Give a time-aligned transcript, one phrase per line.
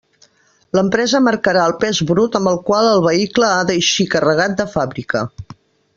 [0.77, 5.23] L'empresa marcarà el pes brut amb el qual el vehicle ha d'eixir carregat de fàbrica.